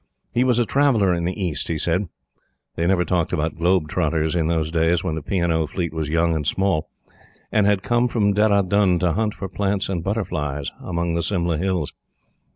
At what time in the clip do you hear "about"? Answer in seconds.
3.31-3.55